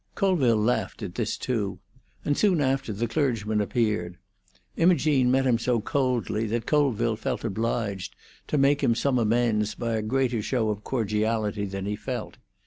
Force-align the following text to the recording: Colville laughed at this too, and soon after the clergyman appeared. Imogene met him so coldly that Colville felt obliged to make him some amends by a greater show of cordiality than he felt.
Colville 0.15 0.57
laughed 0.57 1.03
at 1.03 1.13
this 1.13 1.37
too, 1.37 1.77
and 2.25 2.35
soon 2.35 2.59
after 2.59 2.91
the 2.91 3.07
clergyman 3.07 3.61
appeared. 3.61 4.17
Imogene 4.75 5.29
met 5.29 5.45
him 5.45 5.59
so 5.59 5.79
coldly 5.79 6.47
that 6.47 6.65
Colville 6.65 7.15
felt 7.15 7.43
obliged 7.43 8.15
to 8.47 8.57
make 8.57 8.81
him 8.81 8.95
some 8.95 9.19
amends 9.19 9.75
by 9.75 9.93
a 9.95 10.01
greater 10.01 10.41
show 10.41 10.69
of 10.71 10.83
cordiality 10.83 11.65
than 11.65 11.85
he 11.85 11.95
felt. 11.95 12.37